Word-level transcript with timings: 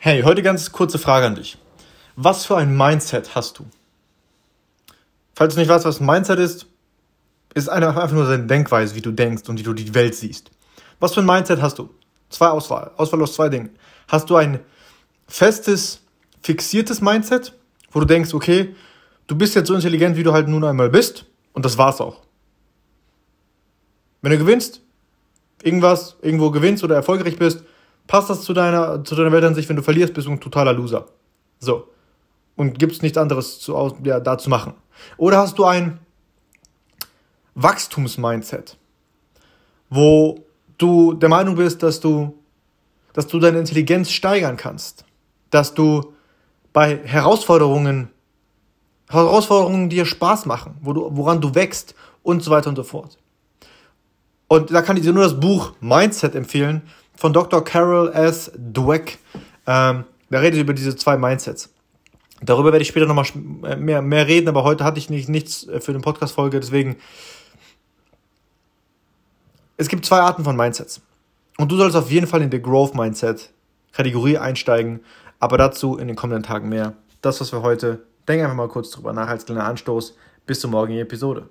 Hey, 0.00 0.22
heute 0.22 0.44
ganz 0.44 0.70
kurze 0.70 0.96
Frage 0.96 1.26
an 1.26 1.34
dich. 1.34 1.58
Was 2.14 2.46
für 2.46 2.56
ein 2.56 2.76
Mindset 2.76 3.34
hast 3.34 3.58
du? 3.58 3.66
Falls 5.34 5.54
du 5.54 5.60
nicht 5.60 5.68
weißt, 5.68 5.84
was 5.86 5.98
ein 5.98 6.06
Mindset 6.06 6.38
ist, 6.38 6.66
ist 7.52 7.68
einfach 7.68 8.12
nur 8.12 8.24
deine 8.28 8.46
Denkweise, 8.46 8.94
wie 8.94 9.00
du 9.00 9.10
denkst 9.10 9.48
und 9.48 9.58
wie 9.58 9.64
du 9.64 9.72
die 9.72 9.92
Welt 9.94 10.14
siehst. 10.14 10.52
Was 11.00 11.14
für 11.14 11.20
ein 11.20 11.26
Mindset 11.26 11.60
hast 11.60 11.80
du? 11.80 11.90
Zwei 12.30 12.46
Auswahl, 12.46 12.92
Auswahl 12.96 13.20
aus 13.22 13.34
zwei 13.34 13.48
Dingen. 13.48 13.70
Hast 14.06 14.30
du 14.30 14.36
ein 14.36 14.60
festes, 15.26 16.00
fixiertes 16.42 17.00
Mindset, 17.00 17.54
wo 17.90 17.98
du 17.98 18.06
denkst, 18.06 18.34
okay, 18.34 18.76
du 19.26 19.34
bist 19.34 19.56
jetzt 19.56 19.66
so 19.66 19.74
intelligent, 19.74 20.16
wie 20.16 20.22
du 20.22 20.32
halt 20.32 20.46
nun 20.46 20.62
einmal 20.62 20.90
bist 20.90 21.26
und 21.54 21.64
das 21.64 21.76
war's 21.76 22.00
auch. 22.00 22.22
Wenn 24.22 24.30
du 24.30 24.38
gewinnst, 24.38 24.80
irgendwas, 25.60 26.14
irgendwo 26.22 26.52
gewinnst 26.52 26.84
oder 26.84 26.94
erfolgreich 26.94 27.36
bist, 27.36 27.64
passt 28.08 28.30
das 28.30 28.42
zu 28.42 28.52
deiner, 28.52 29.04
zu 29.04 29.14
deiner 29.14 29.30
Weltansicht, 29.30 29.68
wenn 29.68 29.76
du 29.76 29.82
verlierst, 29.82 30.14
bist 30.14 30.26
du 30.26 30.32
ein 30.32 30.40
totaler 30.40 30.72
Loser. 30.72 31.06
So. 31.60 31.88
Und 32.56 32.80
gibt's 32.80 33.02
nichts 33.02 33.16
anderes 33.16 33.60
zu, 33.60 33.94
ja, 34.02 34.18
da 34.18 34.36
zu 34.36 34.50
machen. 34.50 34.74
Oder 35.16 35.38
hast 35.38 35.56
du 35.58 35.64
ein 35.64 36.00
Wachstumsmindset, 37.54 38.76
wo 39.90 40.40
du 40.78 41.12
der 41.14 41.28
Meinung 41.28 41.54
bist, 41.54 41.82
dass 41.84 42.00
du, 42.00 42.34
dass 43.12 43.28
du 43.28 43.38
deine 43.38 43.58
Intelligenz 43.58 44.10
steigern 44.10 44.56
kannst, 44.56 45.04
dass 45.50 45.74
du 45.74 46.14
bei 46.72 46.98
Herausforderungen, 47.04 48.10
Herausforderungen 49.08 49.88
dir 49.88 50.06
Spaß 50.06 50.46
machen, 50.46 50.76
wo 50.80 50.92
du, 50.92 51.08
woran 51.12 51.40
du 51.40 51.54
wächst 51.54 51.94
und 52.22 52.42
so 52.42 52.50
weiter 52.50 52.70
und 52.70 52.76
so 52.76 52.82
fort. 52.82 53.18
Und 54.48 54.72
da 54.72 54.82
kann 54.82 54.96
ich 54.96 55.02
dir 55.02 55.12
nur 55.12 55.24
das 55.24 55.38
Buch 55.38 55.72
Mindset 55.80 56.34
empfehlen 56.34 56.82
von 57.18 57.32
Dr. 57.32 57.64
Carol 57.64 58.12
S. 58.12 58.52
Dweck. 58.56 59.18
Ähm, 59.66 60.04
der 60.30 60.40
redet 60.40 60.60
über 60.60 60.72
diese 60.72 60.94
zwei 60.94 61.16
Mindsets. 61.16 61.70
Darüber 62.40 62.70
werde 62.70 62.82
ich 62.82 62.88
später 62.88 63.06
nochmal 63.06 63.26
äh, 63.64 63.74
mehr, 63.74 64.02
mehr 64.02 64.28
reden, 64.28 64.48
aber 64.48 64.62
heute 64.62 64.84
hatte 64.84 64.98
ich 64.98 65.10
nicht, 65.10 65.28
nichts 65.28 65.66
äh, 65.66 65.80
für 65.80 65.90
eine 65.90 66.00
Podcast-Folge, 66.00 66.60
deswegen. 66.60 66.96
Es 69.76 69.88
gibt 69.88 70.06
zwei 70.06 70.20
Arten 70.20 70.44
von 70.44 70.56
Mindsets. 70.56 71.00
Und 71.56 71.72
du 71.72 71.76
sollst 71.76 71.96
auf 71.96 72.10
jeden 72.10 72.28
Fall 72.28 72.42
in 72.42 72.50
die 72.50 72.62
Growth 72.62 72.94
Mindset 72.94 73.50
Kategorie 73.92 74.38
einsteigen, 74.38 75.00
aber 75.40 75.58
dazu 75.58 75.96
in 75.96 76.06
den 76.06 76.16
kommenden 76.16 76.44
Tagen 76.44 76.68
mehr. 76.68 76.94
Das, 77.20 77.40
was 77.40 77.52
wir 77.52 77.62
heute, 77.62 78.04
denk 78.28 78.42
einfach 78.42 78.54
mal 78.54 78.68
kurz 78.68 78.90
drüber 78.90 79.12
nach 79.12 79.26
als 79.26 79.44
kleiner 79.44 79.64
Anstoß. 79.64 80.16
Bis 80.46 80.60
zur 80.60 80.70
morgigen 80.70 81.00
Episode. 81.00 81.48